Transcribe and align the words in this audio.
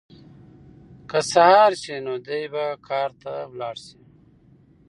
که 1.09 1.19
سهار 1.31 1.71
شي 1.81 1.95
نو 2.05 2.15
دی 2.27 2.43
به 2.53 2.65
کار 2.87 3.09
ته 3.21 3.31
لاړ 3.59 3.75
شي. 3.85 3.97